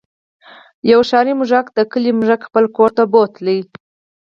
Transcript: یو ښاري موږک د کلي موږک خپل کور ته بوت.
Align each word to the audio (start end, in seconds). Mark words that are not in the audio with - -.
یو 0.91 1.01
ښاري 1.09 1.33
موږک 1.39 1.65
د 1.77 1.79
کلي 1.91 2.11
موږک 2.17 2.41
خپل 2.47 2.65
کور 2.75 2.89
ته 2.97 3.03
بوت. 3.11 3.33